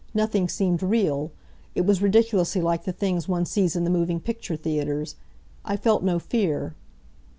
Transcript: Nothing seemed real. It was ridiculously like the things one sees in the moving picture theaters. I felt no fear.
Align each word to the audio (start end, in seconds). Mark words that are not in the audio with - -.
Nothing 0.15 0.49
seemed 0.49 0.81
real. 0.81 1.31
It 1.75 1.81
was 1.85 2.01
ridiculously 2.01 2.59
like 2.59 2.85
the 2.85 2.91
things 2.91 3.27
one 3.27 3.45
sees 3.45 3.75
in 3.75 3.83
the 3.83 3.91
moving 3.91 4.19
picture 4.19 4.55
theaters. 4.55 5.15
I 5.63 5.77
felt 5.77 6.01
no 6.01 6.17
fear. 6.17 6.73